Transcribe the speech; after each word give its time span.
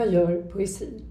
Vad 0.00 0.12
gör 0.12 0.42
poesi? 0.42 1.02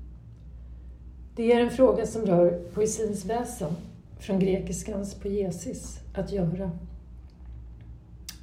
Det 1.35 1.53
är 1.53 1.59
en 1.59 1.69
fråga 1.69 2.05
som 2.05 2.25
rör 2.25 2.59
poesins 2.73 3.25
väsen, 3.25 3.71
från 4.19 4.39
grekiskans 4.39 5.15
poesis, 5.15 5.99
att 6.13 6.31
göra. 6.31 6.71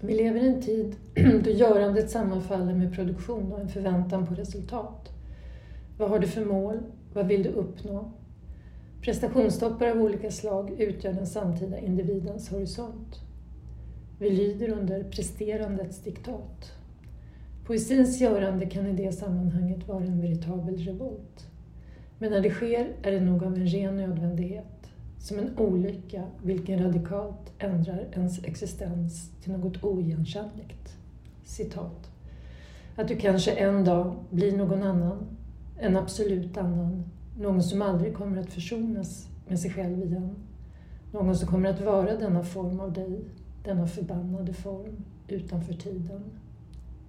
Vi 0.01 0.15
lever 0.15 0.41
i 0.41 0.49
en 0.49 0.63
tid 0.63 0.97
då 1.45 1.51
görandet 1.51 2.11
sammanfaller 2.11 2.75
med 2.75 2.95
produktion 2.95 3.53
och 3.53 3.61
en 3.61 3.69
förväntan 3.69 4.27
på 4.27 4.35
resultat. 4.35 5.09
Vad 5.99 6.11
har 6.11 6.19
du 6.19 6.27
för 6.27 6.45
mål? 6.45 6.79
Vad 7.13 7.27
vill 7.27 7.43
du 7.43 7.49
uppnå? 7.49 8.11
Prestationstoppar 9.03 9.87
av 9.87 10.01
olika 10.01 10.31
slag 10.31 10.81
utgör 10.81 11.13
den 11.13 11.27
samtida 11.27 11.79
individens 11.79 12.49
horisont. 12.49 13.21
Vi 14.19 14.31
lyder 14.31 14.69
under 14.69 15.05
presterandets 15.05 16.03
diktat. 16.03 16.73
Poesins 17.67 18.21
görande 18.21 18.67
kan 18.67 18.87
i 18.87 18.93
det 18.93 19.13
sammanhanget 19.13 19.89
vara 19.89 20.05
en 20.05 20.21
veritabel 20.21 20.77
revolt. 20.77 21.47
Men 22.19 22.31
när 22.31 22.41
det 22.41 22.51
sker 22.51 22.93
är 23.03 23.13
det 23.13 23.21
nog 23.21 23.45
av 23.45 23.55
en 23.55 23.67
ren 23.67 23.97
nödvändighet, 23.97 24.91
som 25.19 25.39
en 25.39 25.59
olycka 25.59 26.23
vilken 26.43 26.85
radikalt 26.85 27.53
ändrar 27.59 28.09
ens 28.13 28.45
existens 28.45 29.31
till 29.43 29.53
något 29.53 29.85
oigenkännligt. 29.85 30.97
Citat. 31.45 32.11
Att 32.97 33.09
du 33.09 33.17
kanske 33.17 33.53
en 33.53 33.85
dag 33.85 34.15
blir 34.31 34.57
någon 34.57 34.83
annan, 34.83 35.27
en 35.79 35.97
absolut 35.97 36.57
annan, 36.57 37.03
någon 37.39 37.63
som 37.63 37.83
aldrig 37.83 38.15
kommer 38.15 38.41
att 38.41 38.53
försonas 38.53 39.29
med 39.49 39.61
sig 39.61 39.71
själv 39.71 40.05
igen. 40.05 40.35
Någon 41.13 41.37
som 41.37 41.49
kommer 41.49 41.71
att 41.71 41.81
vara 41.81 42.17
denna 42.17 42.45
form 42.45 42.81
av 42.81 42.93
dig, 42.93 43.21
denna 43.65 43.87
förbannade 43.87 44.53
form, 44.53 45.05
utanför 45.29 45.75
tiden. 45.75 46.23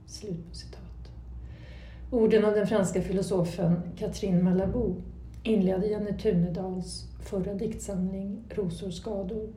Slut 0.08 0.50
på 0.50 0.55
citat. 0.55 1.11
Orden 2.11 2.45
av 2.45 2.53
den 2.53 2.67
franska 2.67 3.02
filosofen 3.02 3.81
Catherine 3.97 4.44
Malabou 4.44 4.95
inledde 5.44 5.88
Jenny 5.88 6.13
Tunedals 6.13 7.05
förra 7.19 7.53
diktsamling 7.53 8.44
Rosor 8.50 8.91
skador, 8.91 9.50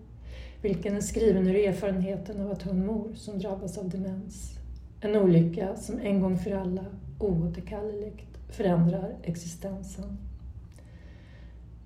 vilken 0.62 0.96
är 0.96 1.00
skriven 1.00 1.46
ur 1.46 1.54
erfarenheten 1.54 2.40
av 2.40 2.50
att 2.50 2.62
ha 2.62 2.70
en 2.70 2.86
mor 2.86 3.14
som 3.14 3.38
drabbas 3.38 3.78
av 3.78 3.88
demens. 3.88 4.58
En 5.00 5.16
olycka 5.16 5.76
som 5.76 5.98
en 5.98 6.20
gång 6.20 6.38
för 6.38 6.50
alla 6.50 6.84
oåterkalleligt 7.18 8.38
förändrar 8.48 9.16
existensen. 9.22 10.18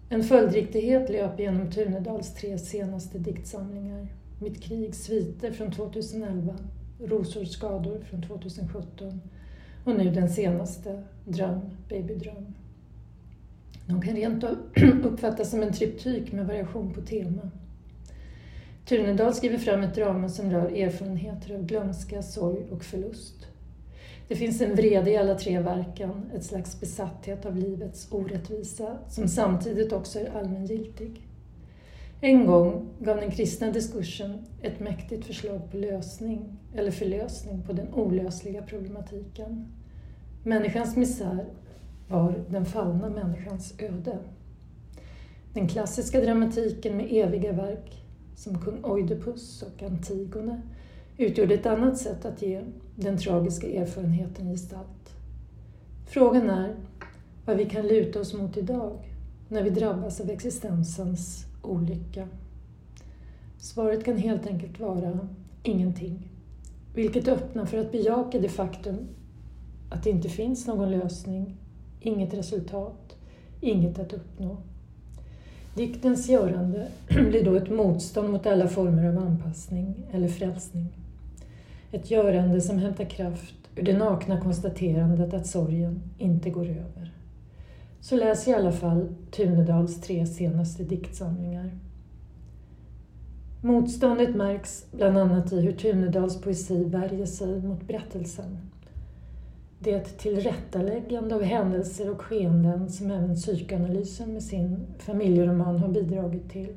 En 0.08 0.24
följdriktighet 0.24 1.10
löper 1.10 1.42
genom 1.42 1.70
Tunedals 1.70 2.34
tre 2.34 2.58
senaste 2.58 3.18
diktsamlingar. 3.18 4.06
Mitt 4.38 4.62
krig, 4.62 4.94
sviter 4.94 5.52
från 5.52 5.72
2011, 5.72 6.54
Rosor 7.08 7.44
skador 7.44 8.00
från 8.10 8.22
2017 8.22 9.20
och 9.84 9.96
nu 9.96 10.10
den 10.10 10.28
senaste, 10.28 11.02
Dröm, 11.24 11.60
babydröm. 11.88 12.54
De 13.86 14.02
kan 14.02 14.16
rent 14.16 14.44
uppfattas 15.04 15.50
som 15.50 15.62
en 15.62 15.72
triptyk 15.72 16.32
med 16.32 16.46
variation 16.46 16.94
på 16.94 17.00
tema. 17.00 17.50
Tunedal 18.86 19.34
skriver 19.34 19.58
fram 19.58 19.82
ett 19.82 19.94
drama 19.94 20.28
som 20.28 20.50
rör 20.50 20.76
erfarenheter 20.76 21.54
av 21.54 21.66
glömska, 21.66 22.22
sorg 22.22 22.64
och 22.70 22.84
förlust. 22.84 23.46
Det 24.28 24.36
finns 24.36 24.60
en 24.60 24.74
vrede 24.74 25.10
i 25.10 25.16
alla 25.16 25.34
tre 25.34 25.60
verken, 25.60 26.30
ett 26.34 26.44
slags 26.44 26.80
besatthet 26.80 27.46
av 27.46 27.56
livets 27.56 28.08
orättvisa 28.10 28.98
som 29.08 29.28
samtidigt 29.28 29.92
också 29.92 30.18
är 30.18 30.38
allmängiltig. 30.38 31.28
En 32.24 32.46
gång 32.46 32.88
gav 33.00 33.16
den 33.16 33.30
kristna 33.30 33.70
diskursen 33.70 34.38
ett 34.62 34.80
mäktigt 34.80 35.24
förslag 35.24 35.70
på 35.70 35.76
lösning, 35.76 36.58
eller 36.74 36.90
förlösning, 36.90 37.62
på 37.62 37.72
den 37.72 37.94
olösliga 37.94 38.62
problematiken. 38.62 39.66
Människans 40.42 40.96
misär 40.96 41.46
var 42.08 42.44
den 42.48 42.64
fallna 42.64 43.08
människans 43.08 43.74
öde. 43.78 44.18
Den 45.52 45.68
klassiska 45.68 46.20
dramatiken 46.20 46.96
med 46.96 47.06
eviga 47.10 47.52
verk 47.52 48.04
som 48.36 48.58
kung 48.60 48.84
Oidipus 48.84 49.62
och 49.62 49.82
Antigone 49.82 50.62
utgjorde 51.16 51.54
ett 51.54 51.66
annat 51.66 51.98
sätt 51.98 52.24
att 52.24 52.42
ge 52.42 52.60
den 52.96 53.18
tragiska 53.18 53.66
erfarenheten 53.66 54.50
gestalt. 54.50 55.16
Frågan 56.06 56.50
är 56.50 56.76
vad 57.44 57.56
vi 57.56 57.64
kan 57.64 57.86
luta 57.86 58.20
oss 58.20 58.34
mot 58.34 58.56
idag 58.56 58.98
när 59.48 59.62
vi 59.62 59.70
drabbas 59.70 60.20
av 60.20 60.30
existensens 60.30 61.46
olycka. 61.66 62.28
Svaret 63.58 64.04
kan 64.04 64.16
helt 64.16 64.46
enkelt 64.46 64.80
vara 64.80 65.18
ingenting, 65.62 66.28
vilket 66.94 67.28
öppnar 67.28 67.66
för 67.66 67.78
att 67.78 67.92
bejaka 67.92 68.40
det 68.40 68.48
faktum 68.48 68.96
att 69.90 70.02
det 70.02 70.10
inte 70.10 70.28
finns 70.28 70.66
någon 70.66 70.90
lösning, 70.90 71.56
inget 72.00 72.34
resultat, 72.34 73.16
inget 73.60 73.98
att 73.98 74.12
uppnå. 74.12 74.56
Diktens 75.74 76.28
görande 76.28 76.88
blir 77.08 77.44
då 77.44 77.54
ett 77.54 77.70
motstånd 77.70 78.30
mot 78.30 78.46
alla 78.46 78.68
former 78.68 79.08
av 79.08 79.18
anpassning 79.18 80.06
eller 80.12 80.28
frälsning. 80.28 80.88
Ett 81.92 82.10
görande 82.10 82.60
som 82.60 82.78
hämtar 82.78 83.04
kraft 83.04 83.54
ur 83.76 83.82
det 83.82 83.98
nakna 83.98 84.40
konstaterandet 84.40 85.34
att 85.34 85.46
sorgen 85.46 86.02
inte 86.18 86.50
går 86.50 86.66
över. 86.66 87.12
Så 88.04 88.16
läs 88.16 88.48
i 88.48 88.54
alla 88.54 88.72
fall 88.72 89.08
Tunedals 89.30 90.00
tre 90.00 90.26
senaste 90.26 90.84
diktsamlingar. 90.84 91.70
Motståndet 93.62 94.34
märks 94.34 94.86
bland 94.92 95.18
annat 95.18 95.52
i 95.52 95.60
hur 95.60 95.72
Tunedals 95.72 96.40
poesi 96.40 96.84
värjer 96.84 97.26
sig 97.26 97.62
mot 97.62 97.82
berättelsen. 97.82 98.58
Det 99.78 99.92
är 99.92 99.96
ett 99.96 100.18
tillrättaläggande 100.18 101.34
av 101.34 101.42
händelser 101.42 102.10
och 102.10 102.20
skeenden 102.20 102.90
som 102.90 103.10
även 103.10 103.34
psykoanalysen 103.34 104.32
med 104.32 104.42
sin 104.42 104.86
familjeroman 104.98 105.78
har 105.78 105.88
bidragit 105.88 106.50
till. 106.50 106.76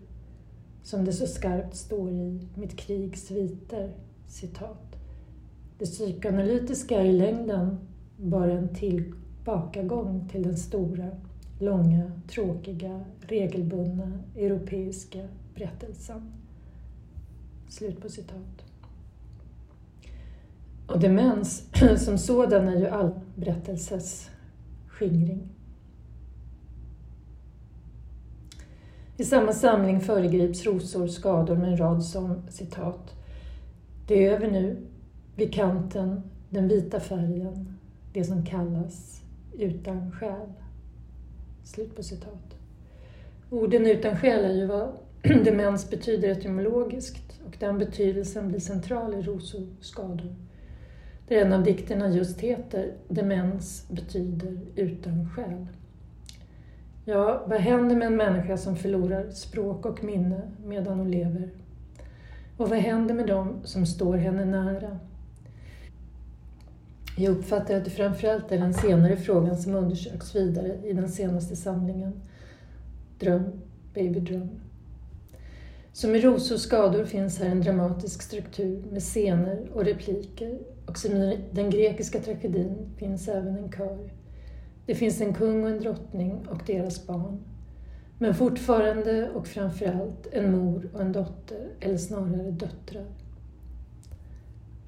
Som 0.83 1.05
det 1.05 1.13
så 1.13 1.27
skarpt 1.27 1.75
står 1.75 2.11
i 2.11 2.47
Mitt 2.55 2.77
krigs 2.77 3.27
sviter, 3.27 3.91
citat. 4.27 4.95
Det 5.79 5.85
psykoanalytiska 5.85 7.01
är 7.01 7.05
i 7.05 7.13
längden 7.13 7.77
bara 8.17 8.51
en 8.51 8.69
tillbakagång 9.47 10.29
till 10.31 10.43
den 10.43 10.57
stora, 10.57 11.07
långa, 11.59 12.11
tråkiga, 12.27 13.05
regelbundna 13.21 14.19
europeiska 14.35 15.27
berättelsen. 15.55 16.33
Slut 17.69 18.01
på 18.01 18.09
citat. 18.09 18.65
Och 20.87 20.99
demens 20.99 21.63
som 21.97 22.17
sådan 22.17 22.67
är 22.67 22.79
ju 22.79 22.87
all 22.87 23.11
berättelses 23.35 24.29
skingring. 24.87 25.47
I 29.17 29.23
samma 29.23 29.53
samling 29.53 30.01
föregrips 30.01 30.65
rosor 30.65 31.07
skador 31.07 31.55
med 31.55 31.69
en 31.69 31.77
rad 31.77 32.03
som 32.03 32.41
citat. 32.49 33.15
Det 34.07 34.25
är 34.25 34.31
över 34.31 34.51
nu, 34.51 34.77
vid 35.35 35.53
kanten, 35.53 36.21
den 36.49 36.67
vita 36.67 36.99
färgen, 36.99 37.77
det 38.13 38.23
som 38.23 38.45
kallas 38.45 39.17
utan 39.57 40.11
själ. 40.11 40.53
Slut 41.63 41.95
på 41.95 42.03
citat. 42.03 42.55
Orden 43.49 43.85
utan 43.85 44.17
själ 44.17 44.45
är 44.45 44.53
ju 44.53 44.65
vad 44.65 44.89
demens 45.21 45.89
betyder 45.89 46.29
etymologiskt 46.29 47.41
och 47.47 47.57
den 47.59 47.77
betydelsen 47.77 48.47
blir 48.47 48.59
central 48.59 49.13
i 49.13 49.21
rosor 49.21 49.67
skador 49.81 50.35
där 51.27 51.37
en 51.37 51.53
av 51.53 51.63
dikterna 51.63 52.09
just 52.09 52.39
heter 52.39 52.93
Demens 53.07 53.89
betyder 53.89 54.57
utan 54.75 55.29
själ. 55.29 55.67
Ja, 57.05 57.43
vad 57.47 57.59
händer 57.59 57.95
med 57.95 58.07
en 58.07 58.15
människa 58.15 58.57
som 58.57 58.75
förlorar 58.75 59.29
språk 59.29 59.85
och 59.85 60.03
minne 60.03 60.41
medan 60.65 60.99
hon 60.99 61.11
lever? 61.11 61.49
Och 62.57 62.69
vad 62.69 62.79
händer 62.79 63.15
med 63.15 63.27
dem 63.27 63.59
som 63.63 63.85
står 63.85 64.17
henne 64.17 64.45
nära? 64.45 64.99
Jag 67.19 67.37
uppfattar 67.37 67.75
att 67.75 67.85
det 67.85 67.91
framförallt 67.91 68.51
är 68.51 68.57
den 68.57 68.73
senare 68.73 69.17
frågan 69.17 69.57
som 69.57 69.75
undersöks 69.75 70.35
vidare 70.35 70.79
i 70.83 70.93
den 70.93 71.09
senaste 71.09 71.55
samlingen. 71.55 72.21
Dröm, 73.19 73.43
baby 73.93 74.19
dröm. 74.19 74.49
Som 75.93 76.15
i 76.15 76.21
Rosor 76.21 76.57
skador 76.57 77.05
finns 77.05 77.39
här 77.39 77.49
en 77.49 77.61
dramatisk 77.61 78.21
struktur 78.21 78.83
med 78.91 79.01
scener 79.01 79.69
och 79.73 79.85
repliker 79.85 80.59
och 80.85 80.97
som 80.97 81.11
i 81.11 81.39
den 81.51 81.69
grekiska 81.69 82.19
tragedin 82.19 82.89
finns 82.97 83.27
även 83.27 83.57
en 83.57 83.71
kör. 83.71 84.09
Det 84.85 84.95
finns 84.95 85.21
en 85.21 85.33
kung 85.33 85.63
och 85.63 85.69
en 85.69 85.79
drottning 85.79 86.47
och 86.49 86.61
deras 86.65 87.07
barn. 87.07 87.39
Men 88.19 88.35
fortfarande 88.35 89.29
och 89.29 89.47
framförallt 89.47 90.27
en 90.31 90.51
mor 90.51 90.89
och 90.93 91.01
en 91.01 91.11
dotter, 91.11 91.67
eller 91.79 91.97
snarare 91.97 92.51
döttrar. 92.51 93.05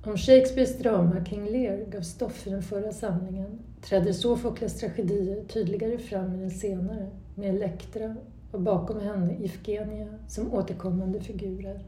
Om 0.04 0.18
Shakespeares 0.18 0.78
drama 0.78 1.25
King 1.25 1.46
Lear 1.46 1.86
gav 1.92 2.01
stoff 2.01 2.48
i 2.48 2.50
den 2.50 2.63
förra 2.63 2.92
samlingen 2.92 3.60
träder 3.81 4.13
Sofokles 4.13 4.80
tragedier 4.80 5.44
tydligare 5.44 5.98
fram 5.98 6.36
i 6.36 6.38
den 6.38 6.51
senare, 6.51 7.07
med 7.36 7.56
Elektra 7.56 8.16
och 8.51 8.62
bakom 8.62 9.00
henne 9.00 9.44
Ifgenia 9.44 10.07
som 10.28 10.54
återkommande 10.54 11.22
figurer. 11.22 11.86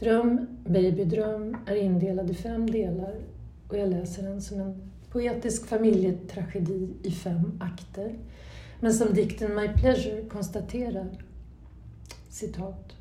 Dröm, 0.00 0.46
babydröm 0.64 1.56
är 1.66 1.76
indelad 1.76 2.30
i 2.30 2.34
fem 2.34 2.70
delar 2.70 3.14
och 3.68 3.78
jag 3.78 3.88
läser 3.88 4.22
den 4.22 4.42
som 4.42 4.60
en 4.60 4.90
poetisk 5.10 5.66
familjetragedi 5.66 6.88
i 7.02 7.10
fem 7.10 7.60
akter. 7.60 8.18
Men 8.80 8.94
som 8.94 9.14
dikten 9.14 9.54
My 9.54 9.68
Pleasure 9.68 10.22
konstaterar, 10.22 11.08
citat, 12.28 12.92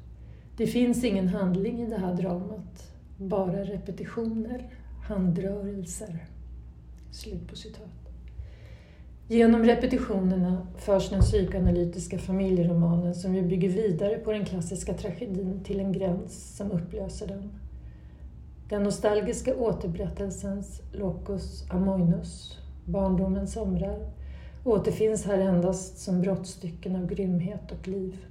det 0.58 0.68
finns 0.68 1.04
ingen 1.04 1.28
handling 1.28 1.82
i 1.82 1.90
det 1.90 1.98
här 1.98 2.14
dramat, 2.14 2.91
bara 3.22 3.64
repetitioner, 3.64 4.70
handrörelser. 5.08 6.26
Slut 7.12 7.48
på 7.48 7.56
citat. 7.56 7.88
Genom 9.28 9.64
repetitionerna 9.64 10.68
förs 10.78 11.10
den 11.10 11.22
psykoanalytiska 11.22 12.18
familjeromanen 12.18 13.16
som 13.16 13.36
ju 13.36 13.42
bygger 13.42 13.70
vidare 13.70 14.18
på 14.18 14.32
den 14.32 14.46
klassiska 14.46 14.94
tragedin 14.94 15.64
till 15.64 15.80
en 15.80 15.92
gräns 15.92 16.58
som 16.58 16.72
upplöser 16.72 17.28
den. 17.28 17.52
Den 18.70 18.84
nostalgiska 18.84 19.56
återberättelsens 19.56 20.82
locus 20.94 21.72
amoinus, 21.72 22.58
barndomens 22.86 23.54
somrar, 23.54 24.12
återfinns 24.64 25.26
här 25.26 25.40
endast 25.40 25.98
som 25.98 26.22
brottstycken 26.22 26.96
av 26.96 27.08
grymhet 27.08 27.72
och 27.72 27.88
liv. 27.88 28.26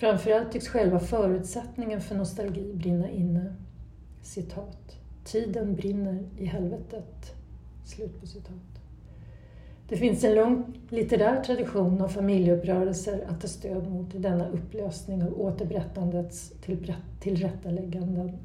Framförallt 0.00 0.52
tycks 0.52 0.68
själva 0.68 1.00
förutsättningen 1.00 2.00
för 2.00 2.14
nostalgi 2.14 2.72
brinna 2.74 3.10
inne. 3.10 3.54
Citat. 4.22 4.96
Tiden 5.24 5.74
brinner 5.74 6.18
i 6.38 6.44
helvetet. 6.44 7.34
Slut 7.84 8.20
på 8.20 8.26
citat. 8.26 8.82
Det 9.88 9.96
finns 9.96 10.24
en 10.24 10.34
lång 10.34 10.64
litterär 10.88 11.44
tradition 11.44 12.00
av 12.00 12.08
familjeupprörelser 12.08 13.24
att 13.28 13.40
ta 13.40 13.48
stöd 13.48 13.90
mot 13.90 14.14
i 14.14 14.18
denna 14.18 14.48
upplösning 14.48 15.22
av 15.22 15.40
återberättandets 15.40 16.52
tillrättalägganden. 17.20 18.38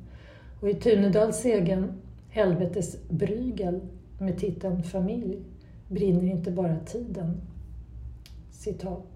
Och 0.62 0.70
i 0.70 0.74
Tunedals 0.74 1.46
egen 1.46 1.92
Helvetes 2.30 3.10
brygel 3.10 3.80
med 4.20 4.40
titeln 4.40 4.84
Familj 4.84 5.38
brinner 5.88 6.24
inte 6.24 6.52
bara 6.52 6.80
tiden. 6.80 7.42
Citat. 8.52 9.15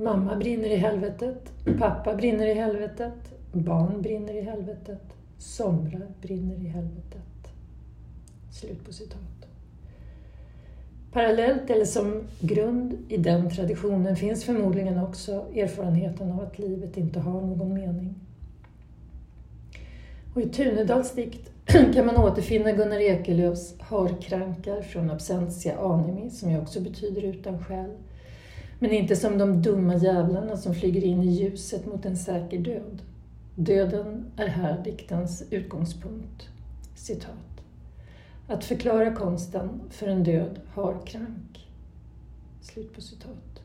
Mamma 0.00 0.36
brinner 0.36 0.68
i 0.68 0.76
helvetet, 0.76 1.52
pappa 1.78 2.14
brinner 2.14 2.46
i 2.46 2.54
helvetet, 2.54 3.32
barn 3.52 4.02
brinner 4.02 4.34
i 4.34 4.40
helvetet, 4.40 5.02
somrar 5.38 6.06
brinner 6.20 6.54
i 6.54 6.68
helvetet. 6.68 7.48
Slut 8.50 8.84
på 8.84 8.92
citat. 8.92 9.48
Parallellt 11.12 11.70
eller 11.70 11.84
som 11.84 12.22
grund 12.40 12.96
i 13.08 13.16
den 13.16 13.50
traditionen 13.50 14.16
finns 14.16 14.44
förmodligen 14.44 14.98
också 14.98 15.32
erfarenheten 15.54 16.32
av 16.32 16.40
att 16.40 16.58
livet 16.58 16.96
inte 16.96 17.20
har 17.20 17.40
någon 17.40 17.74
mening. 17.74 18.14
Och 20.34 20.40
I 20.40 20.48
Tunedals 20.48 21.12
dikt 21.12 21.50
kan 21.94 22.06
man 22.06 22.16
återfinna 22.16 22.72
Gunnar 22.72 23.00
Ekelöfs 23.00 23.74
harkrankar 23.80 24.82
från 24.82 25.10
Absentia 25.10 25.78
animi, 25.78 26.30
som 26.30 26.50
ju 26.50 26.58
också 26.58 26.80
betyder 26.80 27.22
utan 27.22 27.64
själ. 27.64 27.90
Men 28.78 28.90
inte 28.90 29.16
som 29.16 29.38
de 29.38 29.62
dumma 29.62 29.96
jävlarna 29.96 30.56
som 30.56 30.74
flyger 30.74 31.04
in 31.04 31.22
i 31.22 31.30
ljuset 31.30 31.86
mot 31.86 32.04
en 32.04 32.16
säker 32.16 32.58
död. 32.58 33.02
Döden 33.54 34.24
är 34.36 34.46
här 34.46 34.84
diktens 34.84 35.44
utgångspunkt. 35.50 36.48
Citat. 36.94 37.62
Att 38.48 38.64
förklara 38.64 39.14
konsten 39.14 39.80
för 39.90 40.06
en 40.06 40.24
död 40.24 40.60
harkrank. 40.74 41.68
Slut 42.60 42.94
på 42.94 43.00
citat. 43.00 43.62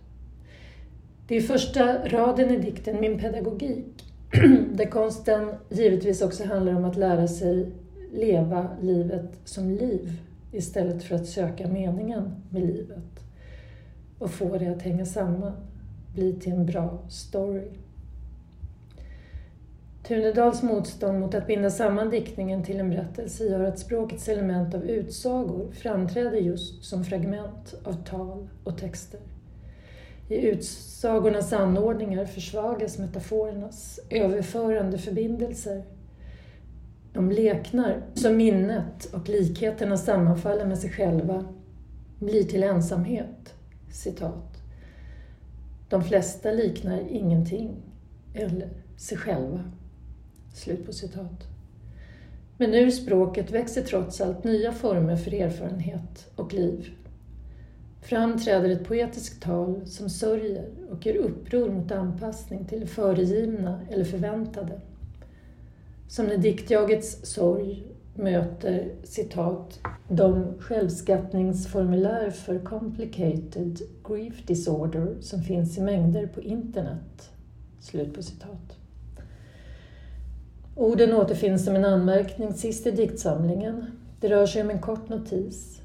Det 1.28 1.36
är 1.36 1.42
första 1.42 2.08
raden 2.08 2.52
i 2.52 2.58
dikten 2.58 3.02
Min 3.02 3.20
pedagogik, 3.20 4.04
där 4.72 4.90
konsten 4.90 5.54
givetvis 5.70 6.22
också 6.22 6.46
handlar 6.46 6.76
om 6.76 6.86
att 6.86 6.98
lära 6.98 7.28
sig 7.28 7.72
leva 8.14 8.68
livet 8.82 9.40
som 9.46 9.72
liv 9.72 10.22
istället 10.52 11.04
för 11.04 11.16
att 11.16 11.28
söka 11.28 11.68
meningen 11.68 12.32
med 12.50 12.62
livet 12.62 13.24
och 14.24 14.32
få 14.32 14.58
det 14.58 14.68
att 14.68 14.82
hänga 14.82 15.06
samman, 15.06 15.54
bli 16.14 16.34
till 16.34 16.52
en 16.52 16.66
bra 16.66 17.00
story. 17.10 17.68
Tunedals 20.08 20.64
motstånd 20.64 21.20
mot 21.20 21.36
att 21.36 21.48
binda 21.48 21.70
samman 21.70 22.10
diktningen 22.10 22.64
till 22.64 22.80
en 22.80 22.90
berättelse 22.90 23.44
gör 23.44 23.64
att 23.64 23.80
språkets 23.80 24.30
element 24.30 24.76
av 24.76 24.84
utsagor 24.84 25.72
framträder 25.72 26.38
just 26.38 26.84
som 26.84 27.06
fragment 27.06 27.76
av 27.84 28.04
tal 28.04 28.48
och 28.64 28.78
texter. 28.78 29.20
I 30.30 30.36
utsagornas 30.36 31.54
anordningar 31.54 32.26
försvagas 32.26 32.98
metaforernas 32.98 34.00
överförande 34.10 34.98
förbindelser. 34.98 35.84
De 37.14 37.32
leknar, 37.32 38.02
som 38.14 38.38
minnet 38.38 39.06
och 39.14 39.30
likheterna 39.30 39.98
sammanfaller 39.98 40.66
med 40.66 40.80
sig 40.80 40.90
själva, 40.90 41.46
blir 42.20 42.44
till 42.44 42.64
ensamhet. 42.64 43.54
Citat. 43.94 44.62
De 45.90 46.04
flesta 46.04 46.52
liknar 46.52 47.00
ingenting, 47.10 47.76
eller 48.34 48.70
sig 48.98 49.18
själva. 49.18 49.64
Slut 50.54 50.86
på 50.86 50.94
citat. 50.94 51.48
Men 52.58 52.74
ur 52.74 52.92
språket 52.92 53.52
växer 53.52 53.82
trots 53.82 54.22
allt 54.22 54.44
nya 54.44 54.72
former 54.72 55.16
för 55.16 55.34
erfarenhet 55.34 56.32
och 56.36 56.54
liv. 56.54 56.90
Fram 58.02 58.40
träder 58.40 58.70
ett 58.70 58.88
poetiskt 58.88 59.44
tal 59.44 59.82
som 59.86 60.10
sörjer 60.10 60.70
och 60.92 61.06
gör 61.06 61.16
uppror 61.16 61.70
mot 61.70 61.92
anpassning 61.92 62.66
till 62.66 62.88
föregivna 62.88 63.82
eller 63.90 64.06
förväntade. 64.06 64.82
Som 66.08 66.26
när 66.26 66.38
diktjagets 66.38 67.26
sorg 67.26 67.84
möter 68.16 68.92
citat 69.04 69.80
de 70.08 70.54
självskattningsformulär 70.60 72.30
för 72.30 72.60
complicated 72.60 73.80
grief 74.08 74.46
disorder 74.46 75.16
som 75.22 75.42
finns 75.42 75.78
i 75.78 75.82
mängder 75.82 76.28
på 76.28 76.42
internet. 76.42 77.32
Slut 77.80 78.14
på 78.14 78.24
citat. 78.24 78.78
Orden 80.76 81.14
återfinns 81.14 81.66
som 81.66 81.76
en 81.76 81.86
anmärkning 81.86 82.54
sist 82.54 82.88
i 82.88 82.92
diktsamlingen. 82.92 83.86
Det 84.20 84.30
rör 84.30 84.46
sig 84.46 84.62
om 84.62 84.70
en 84.70 84.82
kort 84.82 85.10
notis 85.10 85.84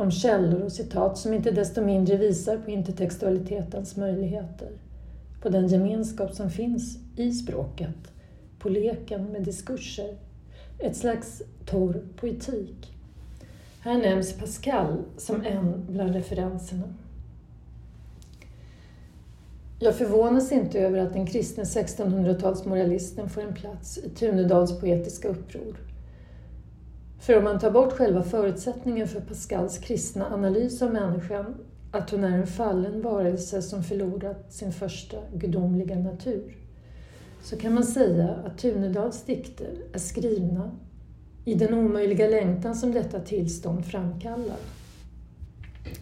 om 0.00 0.10
källor 0.10 0.62
och 0.62 0.72
citat 0.72 1.18
som 1.18 1.34
inte 1.34 1.50
desto 1.50 1.82
mindre 1.82 2.16
visar 2.16 2.56
på 2.56 2.70
intertextualitetens 2.70 3.96
möjligheter, 3.96 4.68
på 5.42 5.48
den 5.48 5.68
gemenskap 5.68 6.34
som 6.34 6.50
finns 6.50 6.98
i 7.16 7.32
språket, 7.32 8.12
på 8.58 8.68
leken 8.68 9.24
med 9.24 9.42
diskurser, 9.42 10.16
ett 10.82 10.96
slags 10.96 11.42
torr 11.64 12.02
poetik. 12.16 12.92
Här 13.80 13.98
nämns 13.98 14.32
Pascal 14.32 15.04
som 15.16 15.42
en 15.42 15.86
bland 15.88 16.14
referenserna. 16.14 16.94
Jag 19.78 19.96
förvånas 19.96 20.52
inte 20.52 20.80
över 20.80 20.98
att 20.98 21.12
den 21.12 21.26
kristne 21.26 21.64
1600-talsmoralisten 21.64 23.28
får 23.28 23.42
en 23.42 23.54
plats 23.54 23.98
i 23.98 24.08
Tunedals 24.08 24.80
poetiska 24.80 25.28
uppror. 25.28 25.76
För 27.20 27.38
om 27.38 27.44
man 27.44 27.58
tar 27.58 27.70
bort 27.70 27.92
själva 27.92 28.22
förutsättningen 28.22 29.08
för 29.08 29.20
Pascals 29.20 29.78
kristna 29.78 30.34
analys 30.34 30.82
av 30.82 30.92
människan, 30.92 31.54
att 31.90 32.10
hon 32.10 32.24
är 32.24 32.38
en 32.38 32.46
fallen 32.46 33.02
varelse 33.02 33.62
som 33.62 33.82
förlorat 33.82 34.52
sin 34.52 34.72
första 34.72 35.16
gudomliga 35.34 35.98
natur, 35.98 36.56
så 37.42 37.56
kan 37.56 37.74
man 37.74 37.84
säga 37.84 38.28
att 38.28 38.58
Tunedals 38.58 39.22
dikter 39.22 39.74
är 39.92 39.98
skrivna 39.98 40.70
i 41.44 41.54
den 41.54 41.74
omöjliga 41.74 42.28
längtan 42.28 42.74
som 42.74 42.92
detta 42.92 43.20
tillstånd 43.20 43.86
framkallar. 43.86 44.56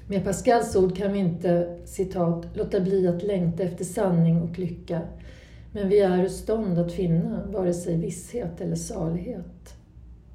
Med 0.07 0.25
Pascals 0.25 0.77
ord 0.77 0.97
kan 0.97 1.13
vi 1.13 1.19
inte, 1.19 1.79
citat, 1.85 2.47
låta 2.55 2.81
bli 2.81 3.09
att 3.09 3.23
längta 3.23 3.63
efter 3.63 3.85
sanning 3.85 4.43
och 4.43 4.59
lycka, 4.59 5.01
men 5.73 5.89
vi 5.89 6.01
är 6.01 6.25
ur 6.25 6.29
stånd 6.29 6.79
att 6.79 6.93
finna 6.93 7.47
vare 7.47 7.75
sig 7.75 7.97
visshet 7.97 8.61
eller 8.61 8.77
salighet. 8.77 9.75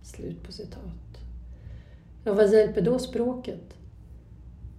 Slut 0.04 0.44
på 0.44 0.52
citat. 0.52 1.18
Ja, 2.24 2.34
vad 2.34 2.54
hjälper 2.54 2.82
då 2.82 3.00
språket? 3.00 3.74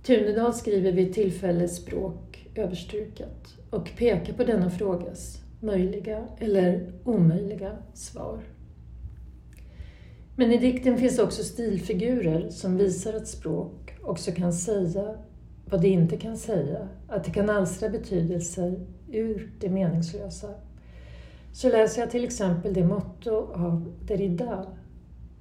Tunedal 0.02 0.54
skriver 0.54 0.92
vid 0.92 1.14
tillfälle 1.14 1.68
språk 1.68 2.48
överstruket 2.54 3.54
och 3.70 3.90
pekar 3.98 4.32
på 4.32 4.44
denna 4.44 4.70
frågas 4.70 5.43
möjliga 5.64 6.24
eller 6.38 6.92
omöjliga 7.04 7.76
svar. 7.94 8.38
Men 10.36 10.52
i 10.52 10.58
dikten 10.58 10.98
finns 10.98 11.18
också 11.18 11.42
stilfigurer 11.42 12.50
som 12.50 12.76
visar 12.76 13.12
att 13.14 13.28
språk 13.28 13.94
också 14.02 14.32
kan 14.32 14.52
säga 14.52 15.14
vad 15.70 15.82
det 15.82 15.88
inte 15.88 16.16
kan 16.16 16.36
säga, 16.36 16.88
att 17.08 17.24
det 17.24 17.30
kan 17.30 17.50
alstra 17.50 17.88
betydelser 17.88 18.86
ur 19.12 19.52
det 19.60 19.68
meningslösa. 19.68 20.54
Så 21.52 21.68
läser 21.68 22.00
jag 22.00 22.10
till 22.10 22.24
exempel 22.24 22.74
det 22.74 22.84
motto 22.84 23.52
av 23.54 23.94
Derrida 24.06 24.66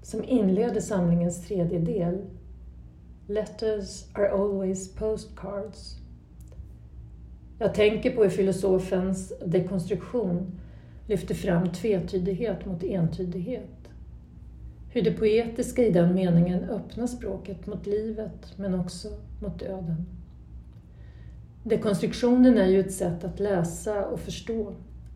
som 0.01 0.23
inleder 0.23 0.81
samlingens 0.81 1.47
tredje 1.47 1.79
del. 1.79 2.21
Letters 3.27 4.05
are 4.13 4.29
always 4.31 4.95
postcards. 4.95 6.02
Jag 7.63 7.73
tänker 7.73 8.15
på 8.15 8.23
hur 8.23 8.29
filosofens 8.29 9.33
dekonstruktion 9.45 10.59
lyfter 11.07 11.35
fram 11.35 11.69
tvetydighet 11.69 12.65
mot 12.65 12.83
entydighet 12.83 13.89
hur 14.89 15.01
det 15.01 15.11
poetiska 15.11 15.85
i 15.85 15.91
den 15.91 16.15
meningen 16.15 16.63
öppnar 16.63 17.07
språket 17.07 17.67
mot 17.67 17.85
livet 17.85 18.53
men 18.57 18.73
också 18.79 19.07
mot 19.41 19.59
döden. 19.59 20.05
Dekonstruktionen 21.63 22.57
är 22.57 22.67
ju 22.67 22.79
ett 22.79 22.93
sätt 22.93 23.23
att 23.23 23.39
läsa 23.39 24.05
och 24.05 24.19
förstå 24.19 24.73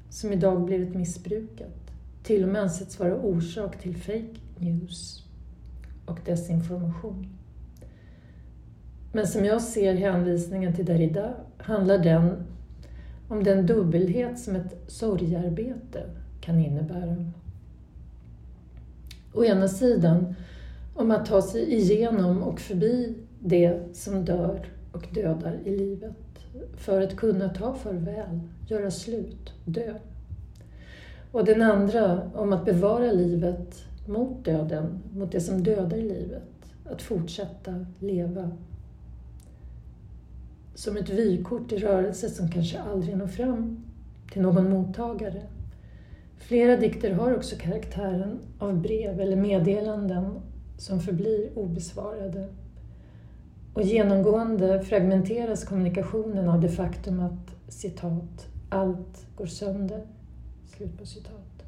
som 0.10 0.32
idag 0.32 0.66
blivit 0.66 0.96
missbrukat, 0.96 1.92
till 2.24 2.44
och 2.44 2.50
med 2.50 2.62
ansetts 2.62 3.00
vara 3.00 3.16
orsak 3.16 3.80
till 3.80 3.96
fake 3.96 4.40
news 4.58 5.26
och 6.06 6.20
desinformation. 6.26 7.37
Men 9.12 9.28
som 9.28 9.46
jag 9.46 9.62
ser 9.62 9.94
hänvisningen 9.94 10.74
till 10.74 10.86
Derrida 10.86 11.34
handlar 11.58 11.98
den 11.98 12.44
om 13.28 13.44
den 13.44 13.66
dubbelhet 13.66 14.40
som 14.40 14.56
ett 14.56 14.76
sorgarbete 14.88 16.10
kan 16.42 16.60
innebära. 16.60 17.32
Å 19.34 19.44
ena 19.44 19.68
sidan 19.68 20.36
om 20.96 21.12
att 21.12 21.26
ta 21.26 21.42
sig 21.42 21.74
igenom 21.74 22.44
och 22.44 22.60
förbi 22.60 23.16
det 23.40 23.96
som 23.96 24.26
dör 24.26 24.66
och 24.92 25.08
dödar 25.14 25.60
i 25.66 25.78
livet 25.78 26.14
för 26.78 27.02
att 27.02 27.16
kunna 27.16 27.50
ta 27.50 27.74
farväl, 27.74 28.40
göra 28.68 28.92
slut, 28.92 29.54
dö. 29.66 29.94
Och 31.32 31.46
den 31.46 31.62
andra 31.62 32.22
om 32.36 32.54
att 32.54 32.66
bevara 32.66 33.12
livet 33.12 33.84
mot 34.08 34.46
döden, 34.46 35.00
mot 35.14 35.32
det 35.32 35.42
som 35.42 35.64
dödar 35.64 35.98
livet, 35.98 36.44
att 36.86 37.02
fortsätta 37.02 37.86
leva. 38.00 38.52
Som 40.78 40.98
ett 40.98 41.10
vykort 41.10 41.72
i 41.72 41.78
rörelse 41.78 42.30
som 42.30 42.52
kanske 42.52 42.80
aldrig 42.80 43.18
når 43.18 43.28
fram 43.28 43.84
till 44.32 44.42
någon 44.42 44.70
mottagare. 44.70 45.42
Flera 46.38 46.78
dikter 46.78 47.12
har 47.12 47.36
också 47.36 47.56
karaktären 47.56 48.40
av 48.60 48.82
brev 48.82 49.22
eller 49.22 49.36
meddelanden 49.36 50.42
som 50.78 51.00
förblir 51.00 51.50
obesvarade. 51.56 52.48
Och 53.74 53.82
genomgående 53.82 54.82
fragmenteras 54.82 55.64
kommunikationen 55.64 56.50
av 56.50 56.62
det 56.62 56.70
faktum 56.70 57.20
att 57.20 57.74
citat, 57.74 58.48
allt 58.70 59.26
går 59.36 59.46
sönder. 59.46 60.02
Slut 60.66 60.98
på 60.98 61.06
citat. 61.06 61.64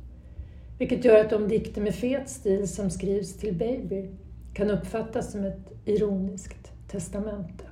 Vilket 0.78 1.06
gör 1.06 1.22
att 1.22 1.30
de 1.30 1.48
dikter 1.48 1.82
med 1.82 1.96
fet 1.96 2.30
stil 2.30 2.68
som 2.68 2.90
skrivs 2.90 3.38
till 3.38 3.56
Baby 3.56 4.10
kan 4.54 4.72
uppfattas 4.72 5.32
som 5.32 5.44
ett 5.44 5.72
ironiskt 5.86 6.72
testamente. 6.88 7.64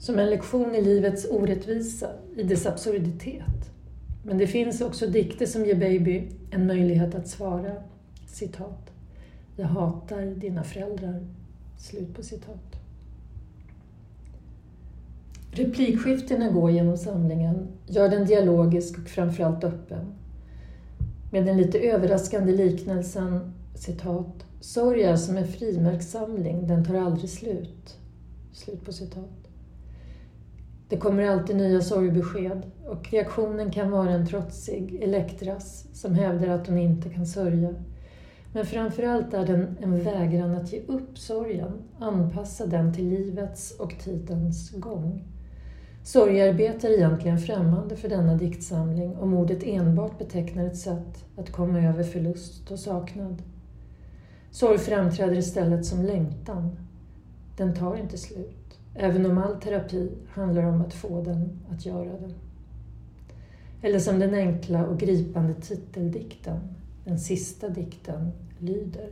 Som 0.00 0.18
en 0.18 0.30
lektion 0.30 0.74
i 0.74 0.82
livets 0.82 1.26
orättvisa, 1.30 2.10
i 2.36 2.42
dess 2.42 2.66
absurditet. 2.66 3.70
Men 4.24 4.38
det 4.38 4.46
finns 4.46 4.80
också 4.80 5.06
dikter 5.06 5.46
som 5.46 5.64
ger 5.64 5.74
Baby 5.74 6.28
en 6.50 6.66
möjlighet 6.66 7.14
att 7.14 7.28
svara 7.28 7.72
citat. 8.26 8.90
Jag 9.56 9.66
hatar 9.66 10.22
dina 10.22 10.64
föräldrar. 10.64 11.26
Slut 11.78 12.14
på 12.14 12.22
citat. 12.22 12.76
Replikskiftena 15.52 16.50
går 16.50 16.70
genom 16.70 16.96
samlingen, 16.96 17.68
gör 17.86 18.08
den 18.08 18.26
dialogisk 18.26 18.98
och 18.98 19.08
framförallt 19.08 19.64
öppen 19.64 20.14
med 21.32 21.46
den 21.46 21.56
lite 21.56 21.78
överraskande 21.78 22.52
liknelsen 22.52 23.52
citat 23.74 24.44
Sorg 24.60 25.02
är 25.02 25.16
som 25.16 25.36
en 25.36 25.48
frimärkssamling, 25.48 26.66
den 26.66 26.84
tar 26.84 26.94
aldrig 26.94 27.30
slut. 27.30 27.98
Slut 28.52 28.84
på 28.84 28.92
citat. 28.92 29.49
Det 30.90 30.96
kommer 30.96 31.28
alltid 31.28 31.56
nya 31.56 31.80
sorgbesked 31.80 32.62
och 32.86 33.10
reaktionen 33.10 33.70
kan 33.70 33.90
vara 33.90 34.10
en 34.10 34.26
trotsig 34.26 35.02
Elektras 35.02 35.86
som 35.92 36.14
hävdar 36.14 36.48
att 36.48 36.66
hon 36.66 36.78
inte 36.78 37.08
kan 37.08 37.26
sörja. 37.26 37.74
Men 38.52 38.66
framförallt 38.66 39.34
är 39.34 39.46
den 39.46 39.76
en 39.80 40.04
vägran 40.04 40.54
att 40.54 40.72
ge 40.72 40.80
upp 40.86 41.18
sorgen, 41.18 41.72
anpassa 41.98 42.66
den 42.66 42.94
till 42.94 43.08
livets 43.08 43.70
och 43.78 43.94
tidens 44.04 44.70
gång. 44.70 45.24
Sorgearbete 46.04 46.88
är 46.88 46.92
egentligen 46.98 47.38
främmande 47.38 47.96
för 47.96 48.08
denna 48.08 48.34
diktsamling 48.34 49.16
om 49.16 49.34
ordet 49.34 49.62
enbart 49.62 50.18
betecknar 50.18 50.66
ett 50.66 50.78
sätt 50.78 51.24
att 51.36 51.52
komma 51.52 51.80
över 51.80 52.04
förlust 52.04 52.70
och 52.70 52.78
saknad. 52.78 53.42
Sorg 54.50 54.78
framträder 54.78 55.38
istället 55.38 55.86
som 55.86 56.04
längtan. 56.04 56.76
Den 57.56 57.74
tar 57.74 57.96
inte 57.96 58.18
slut, 58.18 58.59
även 58.94 59.26
om 59.26 59.38
all 59.38 59.60
terapi 59.60 60.10
handlar 60.28 60.62
om 60.62 60.80
att 60.80 60.94
få 60.94 61.22
den 61.22 61.50
att 61.70 61.86
göra 61.86 62.12
det. 62.18 62.34
Eller 63.82 63.98
som 63.98 64.18
den 64.18 64.34
enkla 64.34 64.86
och 64.86 64.98
gripande 64.98 65.54
titeldikten, 65.54 66.60
den 67.04 67.18
sista 67.18 67.68
dikten, 67.68 68.32
lyder 68.58 69.08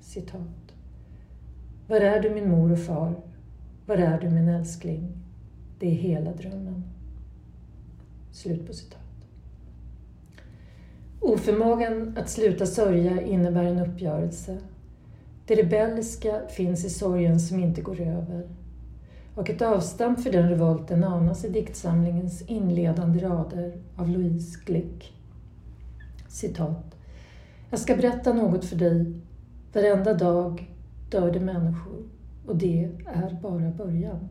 citat. 0.00 0.74
Var 1.88 2.00
är 2.00 2.22
du 2.22 2.30
min 2.30 2.50
mor 2.50 2.72
och 2.72 2.80
far? 2.80 3.14
Var 3.86 3.96
är 3.96 4.20
du 4.20 4.30
min 4.30 4.48
älskling? 4.48 5.12
Det 5.78 5.86
är 5.86 5.94
hela 5.94 6.32
drömmen. 6.32 6.84
Slut 8.32 8.66
på 8.66 8.72
citat. 8.72 9.00
Oförmågan 11.20 12.16
att 12.18 12.30
sluta 12.30 12.66
sörja 12.66 13.22
innebär 13.22 13.64
en 13.64 13.78
uppgörelse. 13.78 14.58
Det 15.46 15.54
rebelliska 15.54 16.40
finns 16.48 16.84
i 16.84 16.90
sorgen 16.90 17.40
som 17.40 17.60
inte 17.60 17.82
går 17.82 18.00
över. 18.00 18.48
Och 19.36 19.50
ett 19.50 19.62
avstamp 19.62 20.20
för 20.20 20.32
den 20.32 20.48
revolten 20.48 21.04
anas 21.04 21.44
i 21.44 21.48
diktsamlingens 21.48 22.42
inledande 22.42 23.20
rader 23.20 23.72
av 23.96 24.08
Louise 24.08 24.58
Glick. 24.64 25.14
Citat. 26.28 26.96
Jag 27.70 27.80
ska 27.80 27.96
berätta 27.96 28.32
något 28.32 28.64
för 28.64 28.76
dig. 28.76 29.12
Varenda 29.72 30.14
dag 30.14 30.70
dör 31.10 31.32
det 31.32 31.40
människor 31.40 32.04
och 32.46 32.56
det 32.56 32.84
är 33.06 33.40
bara 33.42 33.70
början. 33.70 34.28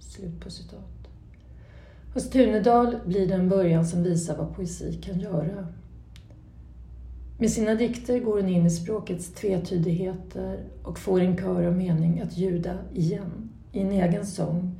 Slut 0.00 0.40
på 0.40 0.50
citat. 0.50 1.08
Hos 2.14 2.30
Tunedal 2.30 2.96
blir 3.06 3.28
det 3.28 3.34
en 3.34 3.48
början 3.48 3.86
som 3.86 4.02
visar 4.02 4.36
vad 4.36 4.54
poesi 4.54 4.92
kan 5.02 5.20
göra. 5.20 5.66
Med 7.38 7.50
sina 7.50 7.74
dikter 7.74 8.18
går 8.18 8.40
hon 8.40 8.48
in 8.48 8.66
i 8.66 8.70
språkets 8.70 9.34
tvetydigheter 9.34 10.64
och 10.82 10.98
får 10.98 11.20
en 11.20 11.36
kör 11.36 11.66
av 11.66 11.76
mening 11.76 12.20
att 12.20 12.38
ljuda 12.38 12.78
igen 12.94 13.48
i 13.72 13.80
en 13.80 13.92
egen 13.92 14.26
sång 14.26 14.74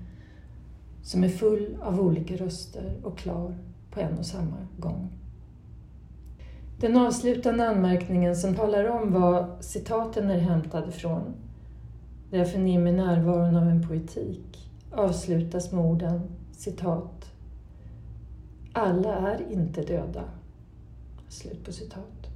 som 1.03 1.25
är 1.25 1.29
full 1.29 1.77
av 1.83 2.01
olika 2.01 2.37
röster 2.37 2.93
och 3.03 3.19
klar 3.19 3.55
på 3.91 4.01
en 4.01 4.19
och 4.19 4.27
samma 4.27 4.57
gång. 4.79 5.09
Den 6.81 6.97
avslutande 6.97 7.69
anmärkningen 7.69 8.37
som 8.37 8.55
talar 8.55 8.85
om 8.85 9.13
vad 9.13 9.65
citaten 9.65 10.31
är 10.31 10.39
hämtade 10.39 10.93
från, 10.93 11.35
där 12.31 12.39
jag 12.39 12.53
förnimmer 12.53 12.93
närvaron 12.93 13.57
av 13.57 13.69
en 13.69 13.89
poetik, 13.89 14.71
avslutas 14.93 15.73
med 15.73 15.85
orden 15.85 16.21
citat. 16.53 17.33
Alla 18.73 19.17
är 19.17 19.53
inte 19.53 19.83
döda. 19.83 20.25
Slut 21.29 21.65
på 21.65 21.73
citat. 21.73 22.29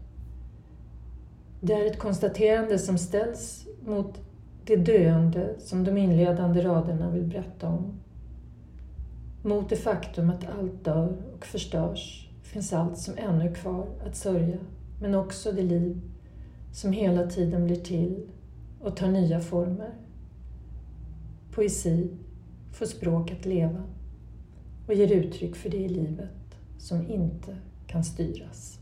Det 1.60 1.72
är 1.72 1.86
ett 1.86 1.98
konstaterande 1.98 2.78
som 2.78 2.98
ställs 2.98 3.66
mot 3.86 4.20
det 4.66 4.76
döende 4.76 5.54
som 5.58 5.84
de 5.84 5.98
inledande 5.98 6.62
raderna 6.62 7.10
vill 7.10 7.24
berätta 7.24 7.68
om. 7.68 7.92
Mot 9.42 9.68
det 9.68 9.76
faktum 9.76 10.30
att 10.30 10.48
allt 10.58 10.84
dör 10.84 11.16
och 11.34 11.46
förstörs 11.46 12.28
finns 12.42 12.72
allt 12.72 12.98
som 12.98 13.14
ännu 13.16 13.48
är 13.48 13.54
kvar 13.54 13.86
att 14.06 14.16
sörja, 14.16 14.58
men 15.00 15.14
också 15.14 15.52
det 15.52 15.62
liv 15.62 16.00
som 16.72 16.92
hela 16.92 17.26
tiden 17.26 17.64
blir 17.64 17.76
till 17.76 18.26
och 18.80 18.96
tar 18.96 19.08
nya 19.08 19.40
former. 19.40 19.90
Poesi 21.54 22.08
får 22.72 22.86
språk 22.86 23.30
att 23.30 23.46
leva 23.46 23.82
och 24.86 24.94
ger 24.94 25.12
uttryck 25.12 25.56
för 25.56 25.70
det 25.70 25.76
i 25.76 25.88
livet 25.88 26.56
som 26.78 27.10
inte 27.10 27.56
kan 27.86 28.04
styras. 28.04 28.81